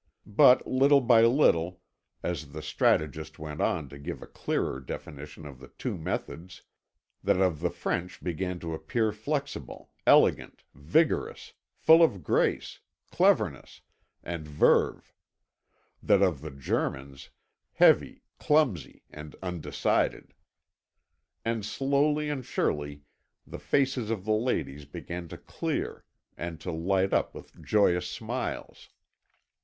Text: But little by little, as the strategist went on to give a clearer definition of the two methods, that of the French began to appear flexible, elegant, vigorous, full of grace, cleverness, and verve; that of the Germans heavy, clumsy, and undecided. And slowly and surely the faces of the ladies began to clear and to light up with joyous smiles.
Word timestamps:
But 0.25 0.65
little 0.65 0.99
by 1.01 1.21
little, 1.25 1.79
as 2.23 2.53
the 2.53 2.63
strategist 2.63 3.37
went 3.37 3.61
on 3.61 3.87
to 3.89 3.99
give 3.99 4.23
a 4.23 4.33
clearer 4.33 4.79
definition 4.79 5.45
of 5.45 5.59
the 5.59 5.67
two 5.67 5.95
methods, 5.95 6.63
that 7.23 7.39
of 7.39 7.59
the 7.59 7.69
French 7.69 8.23
began 8.23 8.57
to 8.61 8.73
appear 8.73 9.11
flexible, 9.11 9.91
elegant, 10.07 10.63
vigorous, 10.73 11.53
full 11.75 12.01
of 12.01 12.23
grace, 12.23 12.79
cleverness, 13.11 13.81
and 14.23 14.47
verve; 14.47 15.13
that 16.01 16.23
of 16.23 16.41
the 16.41 16.49
Germans 16.49 17.29
heavy, 17.73 18.23
clumsy, 18.39 19.03
and 19.11 19.35
undecided. 19.43 20.33
And 21.45 21.63
slowly 21.63 22.27
and 22.27 22.43
surely 22.43 23.03
the 23.45 23.59
faces 23.59 24.09
of 24.09 24.25
the 24.25 24.31
ladies 24.31 24.85
began 24.85 25.27
to 25.27 25.37
clear 25.37 26.05
and 26.35 26.59
to 26.59 26.71
light 26.71 27.13
up 27.13 27.35
with 27.35 27.61
joyous 27.63 28.09
smiles. 28.09 28.89